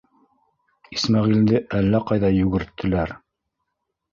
Исмәғилде 0.95 1.61
әллә 1.81 2.01
ҡайҙа 2.13 2.33
йүгерттеләр. 2.39 3.15